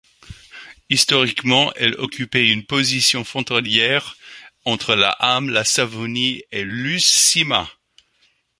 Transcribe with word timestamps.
Historiquement, 0.89 1.71
elle 1.75 1.93
occupait 1.99 2.49
une 2.49 2.65
position 2.65 3.23
frontalière 3.23 4.17
entre 4.65 4.95
le 4.95 5.05
Häme, 5.19 5.49
la 5.51 5.63
Savonie 5.63 6.41
et 6.51 6.63
l'Uusimaa. 6.63 7.69